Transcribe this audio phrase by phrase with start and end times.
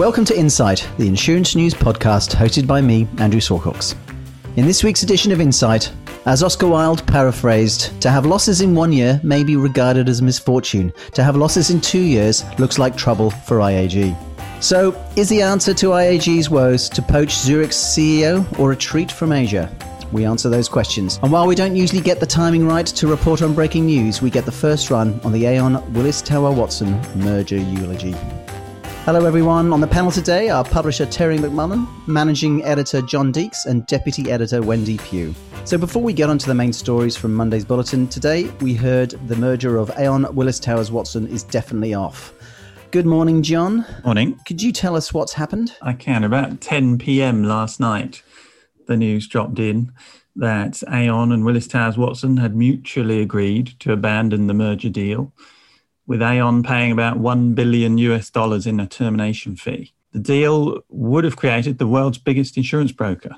[0.00, 3.94] Welcome to Insight, the insurance news podcast hosted by me, Andrew Sawcox.
[4.56, 5.92] In this week's edition of Insight,
[6.24, 10.90] as Oscar Wilde paraphrased, to have losses in one year may be regarded as misfortune.
[11.12, 14.16] To have losses in two years looks like trouble for IAG.
[14.62, 19.32] So, is the answer to IAG's woes to poach Zurich's CEO or a treat from
[19.32, 19.70] Asia?
[20.12, 21.20] We answer those questions.
[21.22, 24.30] And while we don't usually get the timing right to report on breaking news, we
[24.30, 28.16] get the first run on the Aon Willis Tower Watson merger eulogy.
[29.04, 29.72] Hello, everyone.
[29.72, 34.60] On the panel today are publisher Terry McMullen, managing editor John Deeks, and deputy editor
[34.60, 35.34] Wendy Pugh.
[35.64, 39.12] So, before we get on to the main stories from Monday's bulletin, today we heard
[39.26, 42.34] the merger of Aon Willis Towers Watson is definitely off.
[42.90, 43.86] Good morning, John.
[44.04, 44.38] Morning.
[44.46, 45.74] Could you tell us what's happened?
[45.80, 46.22] I can.
[46.22, 47.42] About 10 p.m.
[47.44, 48.22] last night,
[48.86, 49.92] the news dropped in
[50.36, 55.32] that Aon and Willis Towers Watson had mutually agreed to abandon the merger deal
[56.10, 59.92] with Aon paying about 1 billion US dollars in a termination fee.
[60.10, 63.36] The deal would have created the world's biggest insurance broker.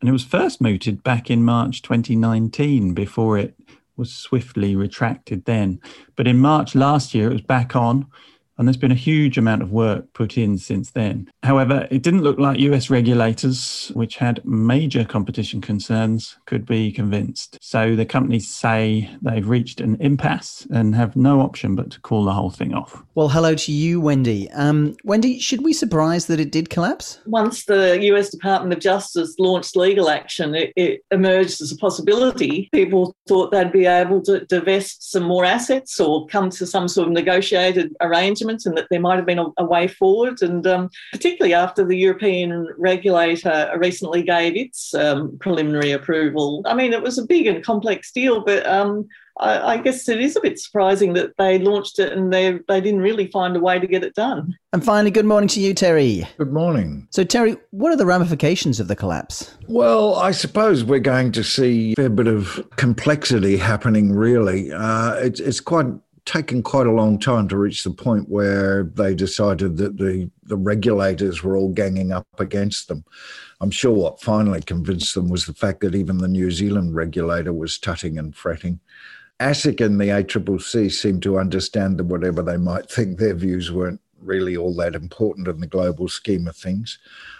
[0.00, 3.56] And it was first mooted back in March 2019 before it
[3.96, 5.80] was swiftly retracted then.
[6.14, 8.06] But in March last year, it was back on
[8.62, 11.28] and there's been a huge amount of work put in since then.
[11.42, 17.58] However, it didn't look like US regulators, which had major competition concerns, could be convinced.
[17.60, 22.24] So the companies say they've reached an impasse and have no option but to call
[22.24, 23.02] the whole thing off.
[23.16, 24.48] Well, hello to you, Wendy.
[24.52, 27.18] Um, Wendy, should we surprise that it did collapse?
[27.26, 32.68] Once the US Department of Justice launched legal action, it, it emerged as a possibility.
[32.72, 37.08] People thought they'd be able to divest some more assets or come to some sort
[37.08, 40.42] of negotiated arrangement and that there might have been a, a way forward.
[40.42, 46.62] And um, particularly after the European regulator recently gave its um, preliminary approval.
[46.66, 49.08] I mean, it was a big and complex deal, but um,
[49.40, 52.80] I, I, guess it is a bit surprising that they launched it and they, they
[52.80, 54.56] didn't really find a way to get it done.
[54.72, 56.26] And finally, good morning to you, Terry.
[56.38, 57.08] Good morning.
[57.10, 59.54] So, Terry, what are the ramifications of the collapse?
[59.68, 64.72] Well, I suppose we're going to see a fair bit of complexity happening, really.
[64.72, 65.86] Uh, it's, it's quite
[66.24, 70.56] taken quite a long time to reach the point where they decided that the, the
[70.56, 73.04] regulators were all ganging up against them.
[73.60, 77.52] I'm sure what finally convinced them was the fact that even the New Zealand regulator
[77.52, 78.80] was tutting and fretting.
[79.40, 84.00] ASIC and the ACCC seemed to understand that whatever they might think, their views weren't
[84.20, 86.98] really all that important in the global scheme of things.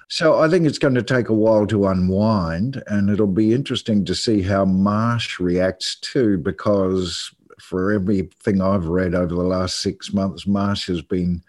[0.08, 4.04] So I think it's going to take a while to unwind, and it'll be interesting
[4.04, 10.12] to see how Marsh reacts too, because for everything I've read over the last six
[10.12, 11.42] months, Marsh has been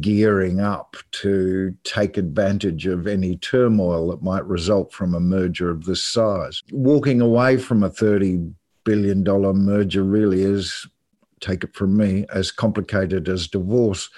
[0.00, 5.84] gearing up to take advantage of any turmoil that might result from a merger of
[5.84, 6.62] this size.
[6.70, 8.52] Walking away from a $30
[8.84, 10.86] billion merger really is,
[11.40, 14.10] take it from me, as complicated as divorce.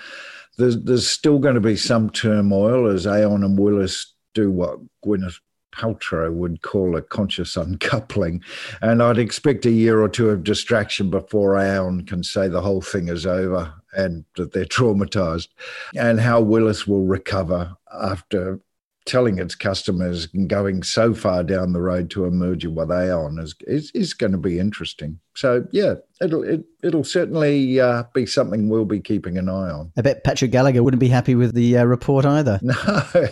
[0.57, 5.39] There's, there's still going to be some turmoil as Aon and Willis do what Gwyneth
[5.73, 8.43] Paltrow would call a conscious uncoupling.
[8.81, 12.83] And I'd expect a year or two of distraction before Aon can say the whole
[12.83, 15.49] thing is over and that they're traumatized.
[15.97, 18.61] And how Willis will recover after
[19.09, 23.39] telling its customers and going so far down the road to a merger with Aon
[23.39, 25.19] is, is, is going to be interesting.
[25.35, 29.93] So yeah, it'll it, it'll certainly uh, be something we'll be keeping an eye on.
[29.97, 32.61] I bet Patrick Gallagher wouldn't be happy with the uh, report either.
[32.69, 32.75] No,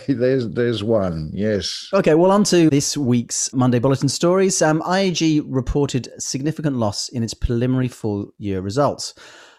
[0.07, 1.29] there's there's one.
[1.33, 1.89] Yes.
[1.93, 4.61] Okay, well on to this week's Monday bulletin stories.
[4.61, 9.13] Um, IAG reported significant loss in its preliminary full year results.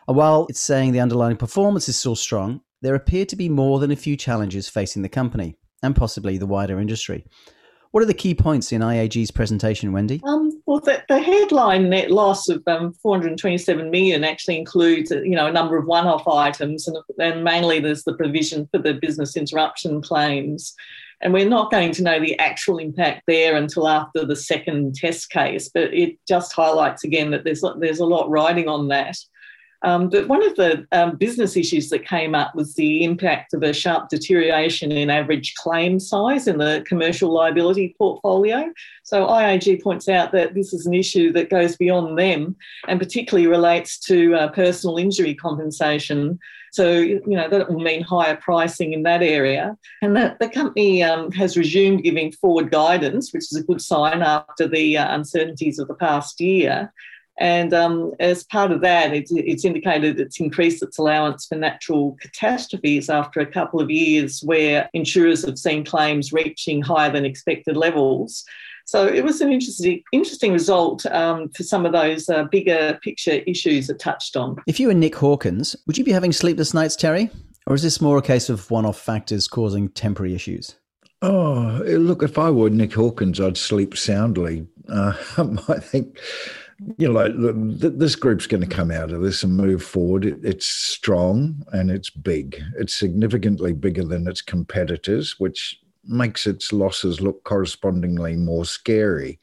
[0.07, 3.91] While it's saying the underlying performance is still strong, there appear to be more than
[3.91, 7.25] a few challenges facing the company and possibly the wider industry.
[7.91, 10.21] What are the key points in IAG's presentation, Wendy?
[10.27, 15.47] Um, well, the, the, headline net loss of um, 427 million actually includes, you know,
[15.47, 20.03] a number of one-off items, and, and mainly there's the provision for the business interruption
[20.03, 20.75] claims.
[21.21, 25.31] And we're not going to know the actual impact there until after the second test
[25.31, 29.17] case, but it just highlights again that there's there's a lot riding on that.
[29.83, 33.63] Um, but one of the um, business issues that came up was the impact of
[33.63, 38.73] a sharp deterioration in average claim size in the commercial liability portfolio.
[39.05, 42.57] So IAG points out that this is an issue that goes beyond them
[42.89, 46.41] and particularly relates to uh, personal injury compensation.
[46.73, 49.77] So, you know, that will mean higher pricing in that area.
[50.03, 54.23] And that the company um, has resumed giving forward guidance, which is a good sign
[54.23, 56.93] after the uh, uncertainties of the past year.
[57.39, 62.17] And um, as part of that, it's, it's, indicated it's increased its allowance for natural
[62.21, 67.77] catastrophes after a couple of years where insurers have seen claims reaching higher than expected
[67.77, 68.45] levels.
[68.87, 73.43] So it was an interesting, interesting result um, for some of those uh, bigger picture
[73.47, 74.57] issues it touched on.
[74.67, 77.31] If you were Nick Hawkins, would you be having sleepless nights, Terry?
[77.67, 80.77] Or is this more a case of one off factors causing temporary issues?
[81.21, 84.67] Oh, look, if I were Nick Hawkins, I'd sleep soundly.
[84.89, 85.13] Uh,
[85.69, 86.19] I think,
[86.97, 87.29] you know,
[87.73, 90.25] this group's going to come out of this and move forward.
[90.25, 92.63] It, it's strong and it's big.
[92.79, 99.41] It's significantly bigger than its competitors, which makes its losses look correspondingly more scary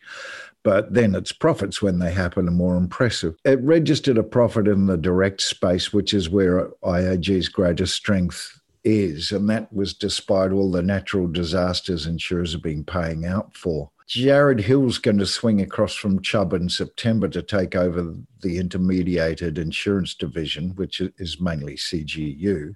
[0.65, 3.35] but then its profits when they happen are more impressive.
[3.45, 9.31] It registered a profit in the direct space, which is where IAG's greatest strength is,
[9.31, 13.91] and that was despite all the natural disasters insurers have been paying out for.
[14.07, 19.57] Jarrod Hill's going to swing across from Chubb in September to take over the intermediated
[19.57, 22.73] insurance division, which is mainly CGU.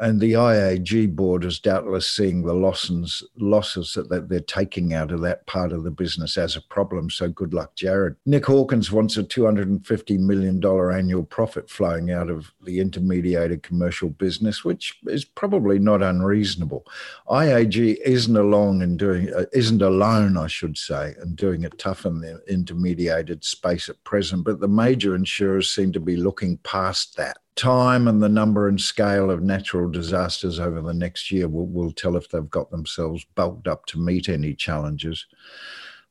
[0.00, 5.20] And the IAG board is doubtless seeing the losses, losses that they're taking out of
[5.20, 7.10] that part of the business as a problem.
[7.10, 8.16] So good luck, Jarrod.
[8.24, 14.64] Nick Hawkins wants a $250 million annual profit flowing out of the intermediated commercial business,
[14.64, 16.86] which is probably not unreasonable.
[17.28, 22.06] IAG isn't alone in doing, uh, isn't alone, I should say, in doing it tough
[22.06, 27.18] in the intermediated space at present, but the major insurers seem to be looking past
[27.18, 31.66] that time and the number and scale of natural disasters over the next year will,
[31.66, 35.26] will tell if they've got themselves bulked up to meet any challenges.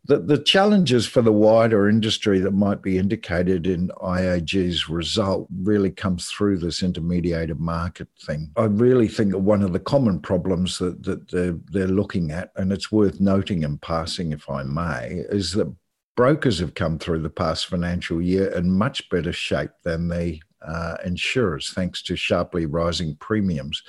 [0.06, 5.92] The, the challenges for the wider industry that might be indicated in IAG's result really
[5.92, 8.50] comes through this intermediated market thing.
[8.56, 12.52] I really think that one of the common problems that, that they're, they're looking at,
[12.56, 15.72] and it's worth noting in passing, if I may, is that
[16.16, 20.98] brokers have come through the past financial year in much better shape than the uh,
[21.06, 23.84] insurers, thanks to sharply rising premiums.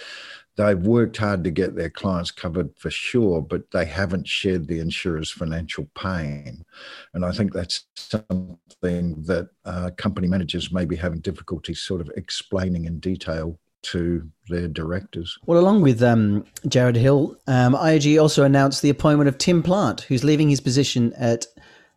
[0.56, 4.80] They've worked hard to get their clients covered for sure, but they haven't shared the
[4.80, 6.64] insurer's financial pain.
[7.14, 12.10] And I think that's something that uh, company managers may be having difficulty sort of
[12.16, 15.38] explaining in detail to their directors.
[15.46, 20.02] Well, along with um, Jarrod Hill, um, IAG also announced the appointment of Tim Plant,
[20.02, 21.46] who's leaving his position at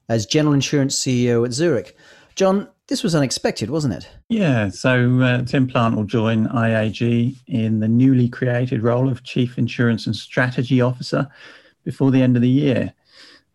[0.10, 1.98] as General Insurance CEO at Zurich.
[2.36, 4.10] John, this was unexpected, wasn't it?
[4.30, 4.70] Yeah.
[4.70, 10.06] So uh, Tim Plant will join IAG in the newly created role of Chief Insurance
[10.06, 11.28] and Strategy Officer
[11.84, 12.94] before the end of the year.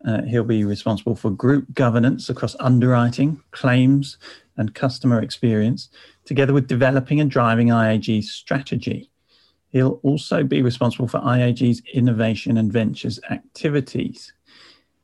[0.05, 4.17] Uh, he'll be responsible for group governance across underwriting, claims,
[4.55, 5.89] and customer experience,
[6.25, 9.09] together with developing and driving IAG's strategy.
[9.69, 14.33] He'll also be responsible for IAG's innovation and ventures activities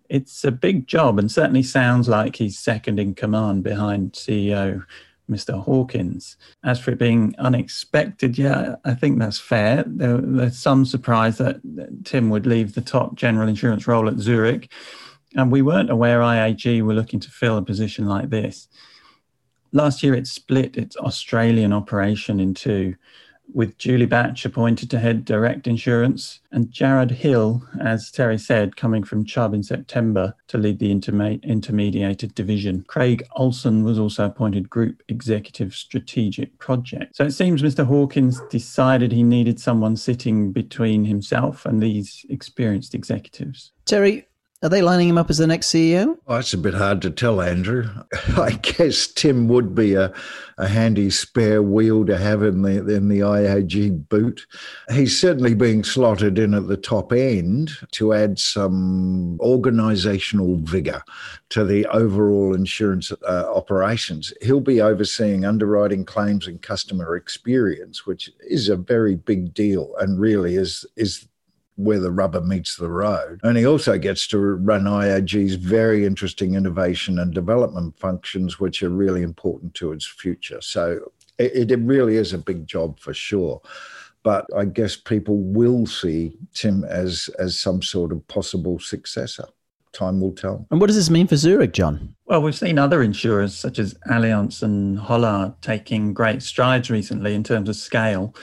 [0.10, 4.86] it's a big job and certainly sounds like he's second in command behind CEO
[5.30, 5.62] Mr.
[5.62, 6.38] Hawkins.
[6.64, 9.84] As for it being unexpected, yeah, I think that's fair.
[9.88, 11.62] There, there's some surprise that
[12.04, 14.72] Tim would leave the top general insurance role at Zurich,
[15.36, 18.68] and we weren't aware IAG were looking to fill a position like this.
[19.72, 22.96] Last year, it split its Australian operation in two
[23.54, 29.04] with Julie Batch appointed to head direct insurance, and Jarrod Hill, as Terry said, coming
[29.04, 32.84] from Chubb in September to lead the interme- intermediated division.
[32.88, 37.16] Craig Olson was also appointed Group Executive Strategic Project.
[37.16, 37.86] So it seems Mr.
[37.86, 43.72] Hawkins decided he needed someone sitting between himself and these experienced executives.
[43.86, 44.28] Terry,
[44.66, 46.18] are they lining him up as the next CEO?
[46.28, 47.88] It's a bit hard to tell, Andrew.
[48.36, 50.12] I guess Tim would be a,
[50.58, 54.48] a handy spare wheel to have in the in the IAG boot.
[54.90, 61.04] He's certainly being slotted in at the top end to add some organisational vigour
[61.50, 64.34] to the overall insurance uh, operations.
[64.42, 70.20] He'll be overseeing underwriting claims and customer experience, which is a very big deal and
[70.20, 71.28] really is is
[71.76, 73.40] where the rubber meets the road.
[73.44, 78.90] And he also gets to run IAG's very interesting innovation and development functions, which are
[78.90, 80.62] really important to its future.
[80.62, 83.62] So it, it really is a big job for sure.
[84.24, 89.46] But I guess people will see Tim as as some sort of possible successor.
[89.92, 90.66] Time will tell.
[90.72, 92.16] And what does this mean for Zurich, John?
[92.26, 97.44] Well, we've seen other insurers such as Allianz and Hollard taking great strides recently in
[97.44, 98.36] terms of scale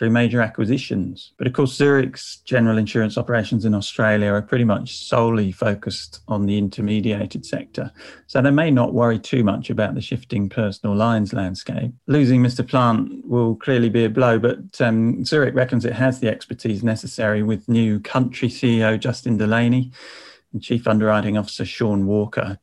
[0.00, 1.32] through major acquisitions.
[1.36, 6.46] But of course, Zurich's general insurance operations in Australia are pretty much solely focused on
[6.46, 7.92] the intermediated sector.
[8.26, 11.92] So they may not worry too much about the shifting personal lines landscape.
[12.06, 12.66] Losing Mr.
[12.66, 17.42] Plant will clearly be a blow, but um, Zurich reckons it has the expertise necessary
[17.42, 19.92] with new country CEO Justin Delaney
[20.54, 22.58] and Chief Underwriting Officer Sean Walker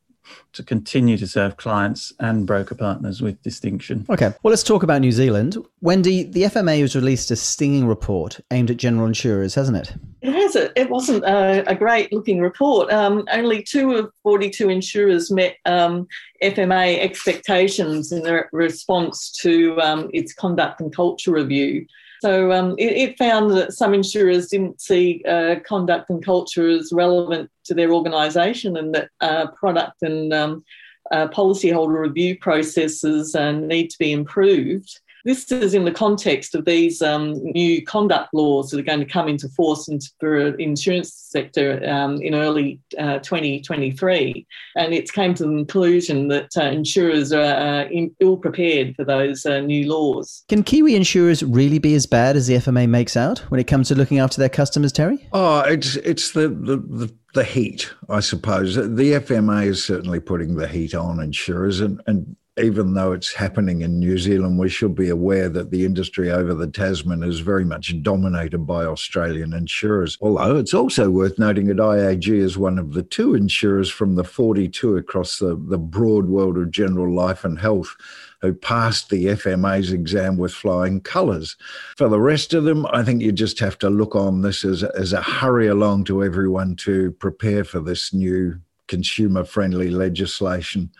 [0.53, 4.05] to continue to serve clients and broker partners with distinction.
[4.09, 5.57] Okay, well, let's talk about New Zealand.
[5.81, 9.93] Wendy, the FMA has released a stinging report aimed at general insurers, hasn't it?
[10.21, 10.55] It has.
[10.55, 12.91] It, it wasn't a, a great looking report.
[12.91, 16.07] Um, only two of 42 insurers met um,
[16.41, 21.85] FMA expectations in their response to um, its conduct and culture review.
[22.21, 26.91] So um, it, it, found that some insurers didn't see uh, conduct and culture as
[26.91, 30.63] relevant to their organisation, and that uh, product and um,
[31.11, 34.99] uh, policyholder review processes uh, need to be improved.
[35.27, 39.05] This is in the context of these um, new conduct laws that are going to
[39.05, 44.47] come into force into, for the insurance sector um, in early uh, 2023.
[44.77, 47.89] And it's came to the conclusion that uh, insurers are uh,
[48.21, 50.45] ill prepared for those uh, new laws.
[50.47, 53.89] Can Kiwi insurers really be as bad as the FMA makes out when it comes
[53.89, 55.27] to looking after their customers, Terry?
[55.33, 58.75] Oh, it's it's the, the, the the heat, I suppose.
[58.75, 63.81] The FMA is certainly putting the heat on insurers, and, and even though it's happening
[63.81, 67.63] in New Zealand, we should be aware that the industry over the Tasman is very
[67.63, 70.17] much dominated by Australian insurers.
[70.21, 74.23] Although it's also worth noting that IAG is one of the two insurers from the
[74.23, 77.95] 42 across the, the broad world of general life and health
[78.41, 81.55] who passed the FMA's exam with flying colours.
[81.95, 84.83] For the rest of them, I think you just have to look on this as,
[84.83, 90.91] as a hurry along to everyone to prepare for this new consumer friendly legislation.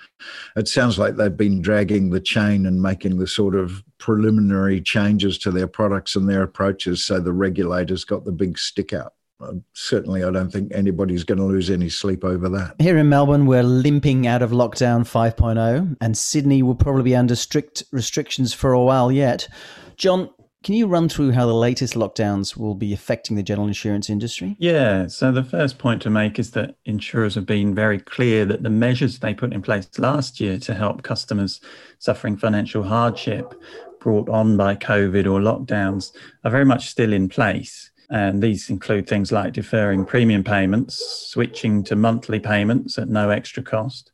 [0.56, 5.38] It sounds like they've been dragging the chain and making the sort of preliminary changes
[5.40, 9.14] to their products and their approaches so the regulators got the big stick out.
[9.40, 12.76] Uh, certainly, I don't think anybody's going to lose any sleep over that.
[12.80, 17.36] Here in Melbourne, we're limping out of lockdown 5.0, and Sydney will probably be under
[17.36, 19.48] strict restrictions for a while yet.
[19.96, 20.30] John,
[20.64, 24.56] can you run through how the latest lockdowns will be affecting the general insurance industry?
[24.60, 25.08] Yeah.
[25.08, 28.70] So, the first point to make is that insurers have been very clear that the
[28.70, 31.62] measures they put in place last year to help customers
[32.00, 33.54] suffering financial hardship
[34.00, 36.12] brought on by COVID or lockdowns
[36.44, 37.92] are very much still in place.
[38.10, 43.62] And these include things like deferring premium payments, switching to monthly payments at no extra
[43.62, 44.12] cost,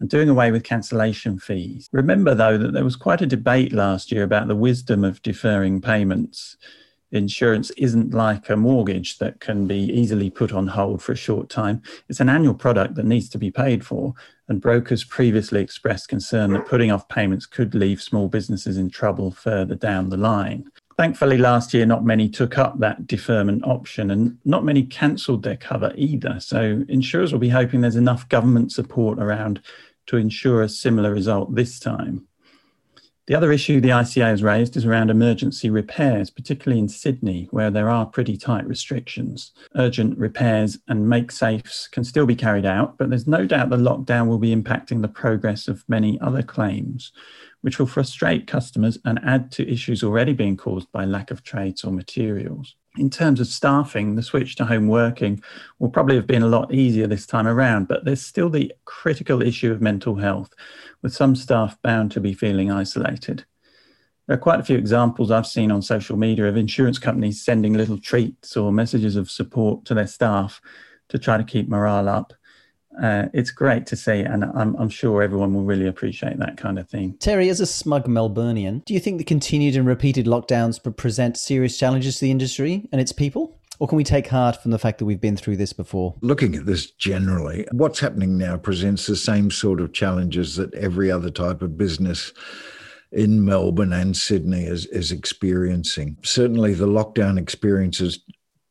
[0.00, 1.88] and doing away with cancellation fees.
[1.92, 5.80] Remember, though, that there was quite a debate last year about the wisdom of deferring
[5.80, 6.56] payments.
[7.12, 11.48] Insurance isn't like a mortgage that can be easily put on hold for a short
[11.48, 11.80] time.
[12.08, 14.12] It's an annual product that needs to be paid for,
[14.48, 19.30] and brokers previously expressed concern that putting off payments could leave small businesses in trouble
[19.30, 20.70] further down the line.
[20.98, 25.56] Thankfully, last year, not many took up that deferment option and not many cancelled their
[25.56, 26.40] cover either.
[26.40, 29.60] So, insurers will be hoping there's enough government support around
[30.06, 32.26] to ensure a similar result this time.
[33.26, 37.72] The other issue the ICA has raised is around emergency repairs, particularly in Sydney, where
[37.72, 39.52] there are pretty tight restrictions.
[39.74, 43.76] Urgent repairs and make safes can still be carried out, but there's no doubt the
[43.76, 47.10] lockdown will be impacting the progress of many other claims,
[47.62, 51.82] which will frustrate customers and add to issues already being caused by lack of trades
[51.82, 55.42] or materials in terms of staffing, the switch to home working
[55.78, 59.42] will probably have been a lot easier this time around, but there's still the critical
[59.42, 60.52] issue of mental health,
[61.02, 63.44] with some staff bound to be feeling isolated.
[64.26, 67.74] There are quite a few examples I've seen on social media of insurance companies sending
[67.74, 70.60] little treats or messages of support to their staff
[71.08, 72.32] to try to keep morale up
[73.02, 76.78] uh, it's great to see, and I'm, I'm, sure everyone will really appreciate that kind
[76.78, 77.16] of thing.
[77.18, 81.76] Terry, as a smug Melburnian, do you think the continued and repeated lockdowns present serious
[81.78, 83.58] challenges to the industry and its people?
[83.78, 86.14] Or can we take heart from the fact that we've been through this before?
[86.22, 91.10] Looking at this generally, what's happening now presents the same sort of challenges that every
[91.10, 92.32] other type of business
[93.12, 96.16] in Melbourne and Sydney is, is experiencing.
[96.22, 98.20] Certainly, the lockdown experiences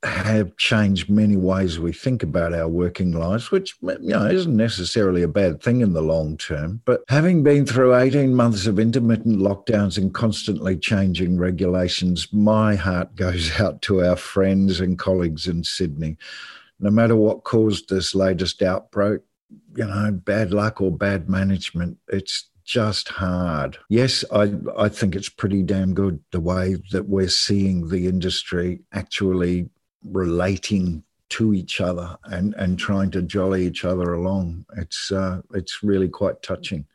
[0.06, 5.24] have changed many ways we think about our working lives, which you know isn't necessarily
[5.24, 6.82] a bad thing in the long term.
[6.86, 13.16] But having been through 18 months of intermittent lockdowns and constantly changing regulations, my heart
[13.16, 16.18] goes out to our friends and colleagues in Sydney.
[16.80, 19.22] No matter what caused this latest outbreak,
[19.76, 23.78] you know, bad luck or bad management, it's just hard.
[23.90, 28.82] Yes, I, I think it's pretty damn good the way that we're seeing the industry
[28.92, 29.70] actually
[30.12, 34.66] relating to each other and, and trying to jolly each other along.
[34.78, 36.86] It's uh, it's really quite touching.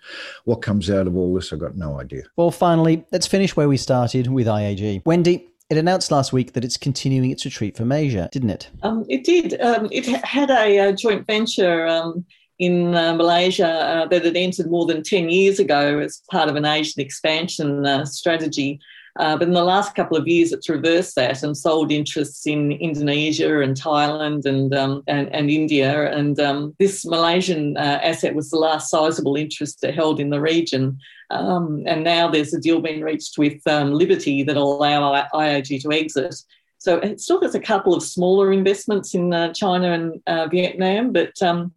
[0.44, 2.22] What comes out of all this, I've got no idea.
[2.36, 5.02] Well, finally, let's finish where we started with IAG.
[5.04, 8.70] Wendy, it announced last week that it's continuing its retreat from Asia, didn't it?
[8.82, 9.60] Um, it did.
[9.60, 12.24] Um, it had a, a joint venture um,
[12.58, 16.56] in uh, Malaysia uh, that had entered more than 10 years ago as part of
[16.56, 18.80] an Asian expansion uh, strategy.
[19.20, 22.72] Uh, but in the last couple of years, it's reversed that and sold interests in
[22.72, 26.10] Indonesia and Thailand and um, and, and, India.
[26.10, 30.40] And um, this Malaysian uh, asset was the last sizable interest it held in the
[30.40, 30.98] region.
[31.28, 35.92] Um, and now there's a deal being reached with um, Liberty that'll allow IAG to
[35.92, 36.34] exit.
[36.78, 41.12] So it still has a couple of smaller investments in uh, China and uh, Vietnam,
[41.12, 41.74] but um,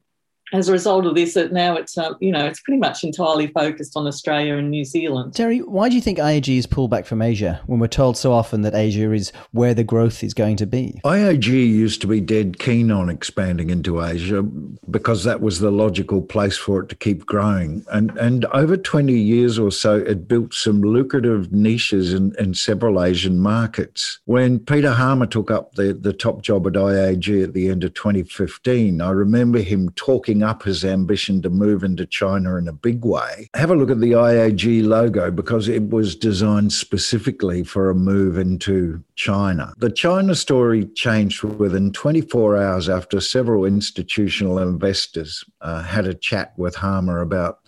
[0.54, 3.98] as a result of this, now it's uh, you know it's pretty much entirely focused
[3.98, 5.34] on Australia and New Zealand.
[5.34, 8.32] Terry, why do you think IAG has pulled back from Asia when we're told so
[8.32, 11.02] often that Asia is where the growth is going to be?
[11.04, 16.22] IAG used to be dead keen on expanding into Asia because that was the logical
[16.22, 20.54] place for it to keep growing, and and over twenty years or so, it built
[20.54, 24.20] some lucrative niches in, in several Asian markets.
[24.26, 27.96] When Peter Harmer took up the the top job at IAG at the end of
[27.96, 33.06] 2015, I remember him talking up his ambition to move into China in a big
[33.06, 33.50] way.
[33.56, 38.38] Have a look at the IAG logo because it was designed specifically for a move
[38.38, 39.74] into China.
[39.78, 46.54] The China story changed within 24 hours after several institutional investors uh, had a chat
[46.58, 47.60] with Harmer about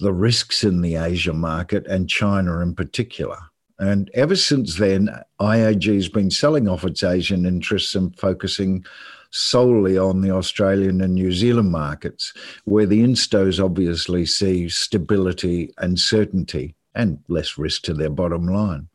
[0.00, 3.38] the risks in the Asia market and China in particular.
[3.78, 5.08] And ever since then,
[5.40, 8.84] IAG has been selling off its Asian interests and focusing
[9.30, 12.32] solely on the Australian and New Zealand markets,
[12.64, 18.88] where the instos obviously see stability and certainty and less risk to their bottom line.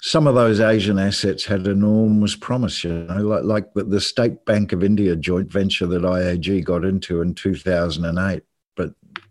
[0.00, 4.72] Some of those Asian assets had enormous promise, you know, like, like the State Bank
[4.72, 8.53] of India joint venture that IAG got into in 2008 but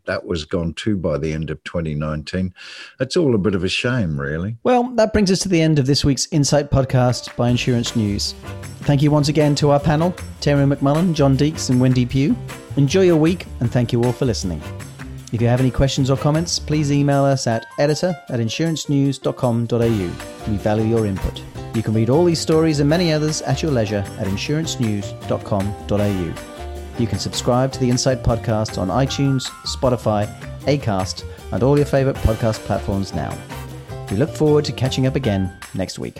[0.05, 2.53] that was gone too by the end of 2019.
[2.99, 4.57] It's all a bit of a shame, really.
[4.63, 8.35] Well, that brings us to the end of this week's Insight podcast by Insurance News.
[8.81, 12.35] Thank you once again to our panel, Terry McMullen, John Deeks, and Wendy Pugh.
[12.75, 14.61] Enjoy your week, and thank you all for listening.
[15.31, 20.51] If you have any questions or comments, please email us at editor at insurancenews.com.au.
[20.51, 21.41] We value your input.
[21.73, 26.52] You can read all these stories and many others at your leisure at insurancenews.com.au.
[26.99, 30.27] You can subscribe to the Insight podcast on iTunes, Spotify,
[30.61, 33.35] Acast, and all your favorite podcast platforms now.
[34.11, 36.19] We look forward to catching up again next week.